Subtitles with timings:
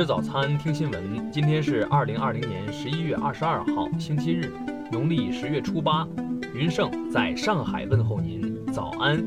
[0.00, 1.30] 吃早餐，听新闻。
[1.30, 4.50] 今天是二零二零年十一月二十二号，星期日，
[4.90, 6.08] 农历十月初八。
[6.54, 9.22] 云盛在上海问候您，早安。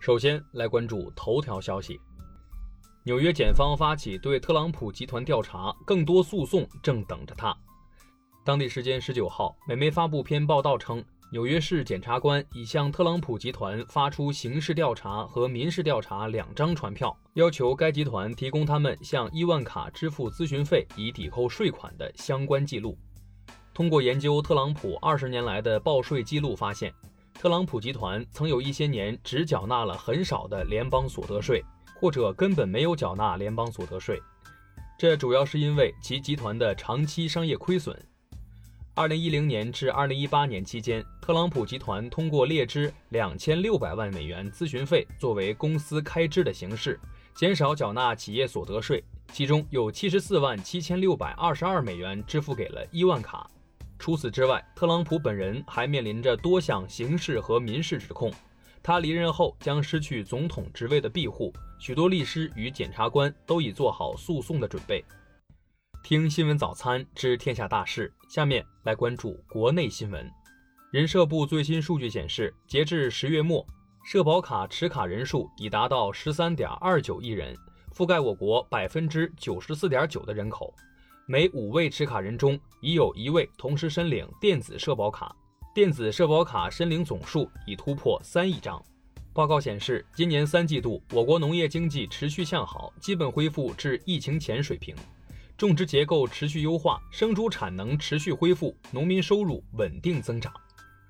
[0.00, 1.96] 首先来关注头条消息：
[3.04, 7.56] 纽约检方发起对特朗普集团调查，更多诉讼正等着他。
[8.44, 11.00] 当地时间十九号，美媒发布篇报道称。
[11.32, 22.96] 纽约市检察官已向特朗普集团发出刑事调查和民事调查两张传票，要求该集团提供他们向伊万卡支付咨询费以抵扣税款的相关记录。
[23.74, 26.94] 通过研究特朗普二十年来的报税记录，发现
[27.34, 31.60] 特朗普集团曾有一些年只缴纳了很少的联邦所得税，
[31.96, 34.22] 或者根本没有缴纳联邦所得税。
[34.96, 38.00] 这主要是因为其集团的长期商业亏损。
[38.96, 46.98] 二零一零年至二零一八年期间，特朗普集团通过列支两千六百万美元咨询费作为公司开支的形式，
[47.34, 53.46] 减少缴纳企业所得税，其中有七十四万七千六百二十二美元支付给了伊万卡。
[53.98, 58.32] 除此之外，特朗普本人还面临着多项刑事和民事指控。
[58.82, 65.04] 他离任后将失去总统职位的庇护，许多律师与检察官都已做好诉讼的准备。
[66.08, 70.24] 听新闻早餐知天下大事，下面来关注国内新闻。
[70.92, 73.66] 人社部最新数据显示，截至十月末，
[74.04, 77.56] 社保卡持卡人数已达到十三点二九亿人，
[77.92, 80.72] 覆盖我国百分之九十四点九的人口。
[81.26, 85.34] 每五位持卡人中，已有一位同时申领电子社保卡，
[85.74, 88.80] 电子社保卡申领总数已突破三亿张。
[89.32, 94.94] 报告显示，今年三季度，我国农业经济持续向好，基本恢复至疫情前水平。
[95.56, 100.52] 种植结构持续优化，生猪产能持续恢复，农民收入稳定增长。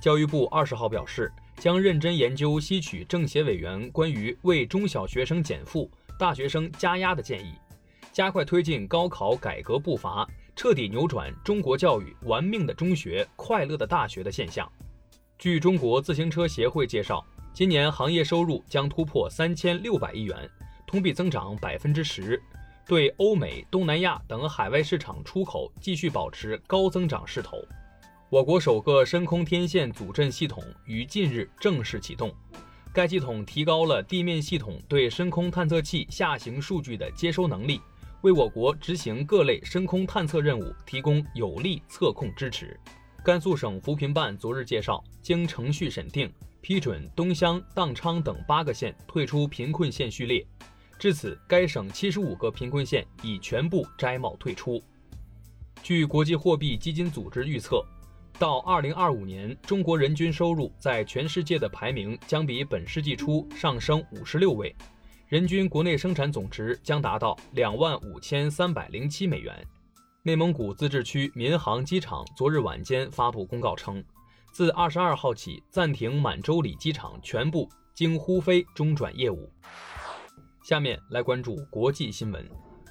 [0.00, 7.52] 教育部二十号表示，将认真研究吸取政协委员关于为中小学生减负、大学生加压的建议，
[8.10, 14.68] 加快推进高考改革步伐，彻底扭转中国教育“玩命的中学，快乐的大学”的现象。
[15.38, 17.24] 据中国自行车协会介绍，
[17.54, 20.36] 今年行业收入将突破三千六百亿元，
[20.84, 22.42] 同比增长百分之十。
[22.86, 27.58] 对欧美、东南亚等海外市场出口继续保持高增长势头。
[28.28, 32.34] 我国首个深空天线组阵系统于近日正式启动，
[32.92, 37.80] 该系统提高了地面系统对深空探测器下行数据的接收能力，
[38.22, 42.78] 为我国执行各类深空探测任务提供有力测控支持。
[43.24, 50.44] 甘肃省扶贫办昨日介绍，经程序审定批准，东乡、宕昌等八个县退出贫困县序列。
[51.02, 54.80] 至此，该省七十五个贫困县已全部摘帽退出。
[55.82, 57.84] 据国际货币基金组织预测，
[58.38, 64.72] 到二零二五年，中国人均收入在全世界的排名将比本世纪初上升五十六位，
[65.26, 69.52] 人均国内生产总值将达到两万五千三百零七美元。
[70.22, 74.00] 内蒙古自治区民航机场昨日晚间发布公告称，
[74.52, 79.50] 自二十二号起暂停满洲里机场全部经呼飞中转业务。
[80.62, 82.48] 下面来关注国际新闻。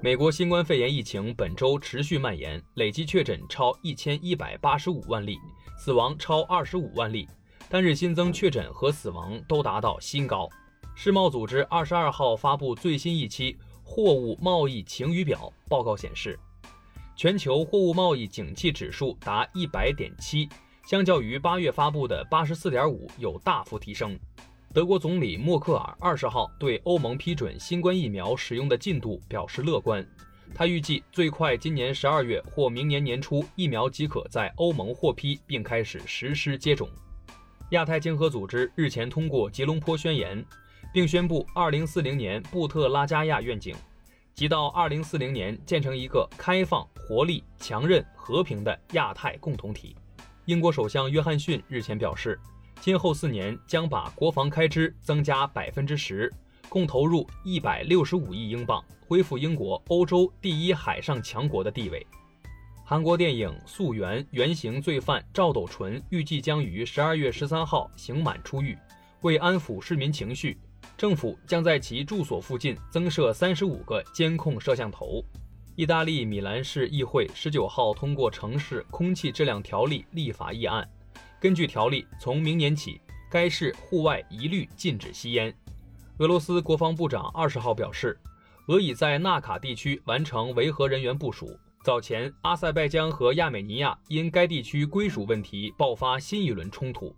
[0.00, 5.38] 美国新冠肺炎疫情本周持续蔓延，累计确诊超一千一百八十五万例，
[5.78, 7.28] 死亡超二十五万例，
[7.68, 10.48] 单日新增确诊和死亡都达到新高。
[10.96, 16.36] 世贸组织二十二号发布最新一期货物贸易晴雨表报告显示，
[17.14, 20.48] 全球货物贸易景气指数达一百点七，
[20.84, 24.18] 相较于八月发布的八十四点五有大幅提升。
[24.74, 30.02] 德国总理默克尔二十号对欧盟批准新冠疫苗使用的进度表示乐观，
[30.54, 36.88] 他预计最快今年十二月或明年年初，疫苗即可在欧盟获批并开始实施接种。
[37.72, 40.42] 亚太经合组织日前通过吉隆坡宣言，
[40.90, 43.76] 并宣布二零四零年布特拉加亚愿景，
[44.34, 49.94] 即到二零四零年建成一个开放、活力、强韧、和平的亚太共同体。
[50.46, 52.40] 英国首相约翰逊日前表示。
[52.82, 56.28] 今后四年将把国防开支增加百分之十，
[56.68, 62.04] 共投入一百六十五亿英镑，恢复英国欧洲第一海上强国的地位。
[62.84, 68.76] 韩国电影《溯源》原型罪犯赵斗淳预计将于十二月十三号刑满出狱。
[69.20, 70.58] 为安抚市民情绪，
[70.96, 75.22] 政府将在其住所附近增设三十五个监控摄像头。
[75.76, 80.84] 意大利米兰市议会十九号通过城市空气质量条例立法议案。
[81.42, 85.52] 根据条例，从明年起，该市户外一律禁止吸烟。
[86.18, 88.16] 俄罗斯国防部长二十号表示，
[88.68, 91.58] 俄已在纳卡地区完成维和人员部署。
[91.82, 97.12] 早前，阿塞拜疆和亚美尼亚因该地区归属问题爆发新一轮冲突。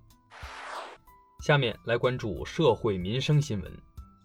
[1.40, 3.70] 下面来关注社会民生新闻。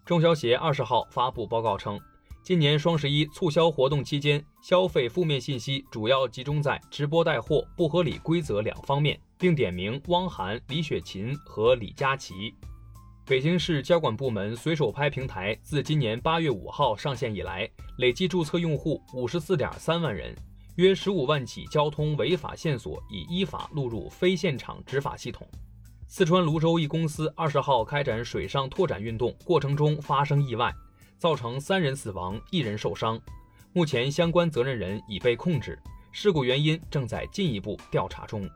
[0.06, 2.00] 中消协二十号发布报告称，
[2.42, 12.54] 今年双十一促销活动期间，消费负面信息主要集中在直播带货不合理规则两方面，并点名汪涵、李雪琴和李佳琦。
[13.26, 17.70] 北京市交管部门随手拍平台自今年八月五号上线以来，
[18.00, 20.36] 累计注册用户五十四点三万人，
[20.76, 25.48] 约十五万起交通违法线索已依法录入非现场执法系统。
[26.06, 30.74] 四川泸州一公司二十号开展水上拓展运动过程中发生意外，
[31.18, 33.18] 造成三人死亡，一人受伤。
[33.72, 35.80] 目前相关责任人已被控制，
[36.12, 38.50] 事故原因正在进一步调查中。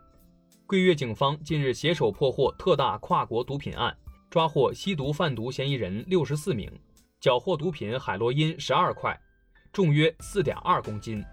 [0.66, 3.96] 桂越警方近日携手破获特大跨国毒品案。
[4.30, 6.72] 抓获吸毒贩毒嫌疑人六十四名，
[7.20, 9.16] 缴获毒品海洛因十二块，
[9.72, 11.24] 重约四点二公斤。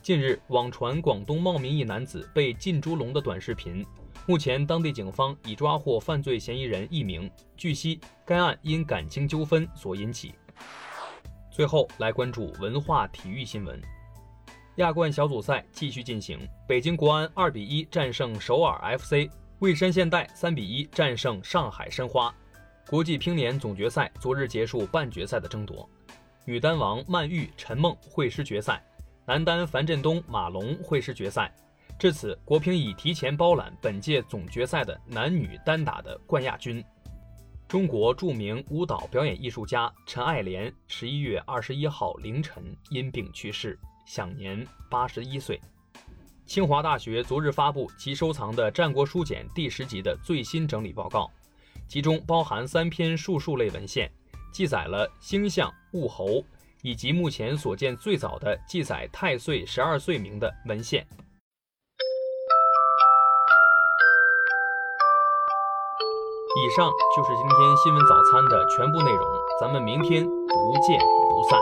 [0.00, 3.84] 近日网传广东茂名一男子被浸猪笼的短视频，
[4.26, 7.30] 目前当地警方已抓获犯罪嫌疑人一名。
[7.54, 10.32] 据悉，该案因感情纠纷所引起。
[11.50, 13.78] 最后来关注文化体育新闻，
[14.78, 19.28] 亚冠小组赛继续进行，北京国安二比一战胜首尔 FC。
[19.58, 22.32] 蔚山现代三比一战胜上海申花，
[22.88, 25.88] 国际乒联总决赛昨日结束半决赛的争夺，
[26.44, 28.80] 女单王曼玉、陈梦会师决赛，
[29.26, 31.52] 男单樊振东、马龙会师决赛。
[31.98, 36.84] 至此，国乒已提前包揽本届总决赛的男女单打的冠亚军。
[37.66, 43.76] 中国著名舞蹈表演艺术家陈爱莲十一月二十一号凌晨因病去世，
[44.08, 45.60] 享年八十一岁。
[46.46, 51.30] 清华大学昨日发布其收藏的《战国书简》第十集的最新整理报告，
[51.86, 54.10] 其中包含三篇述数类文献，
[54.50, 56.42] 记载了星象、物候
[56.82, 61.06] 以及目前所见最早的记载太岁十二岁名的文献。
[66.56, 69.28] 以上就是今天新闻早餐的全部内容，
[69.60, 71.60] 咱们明天不见不散。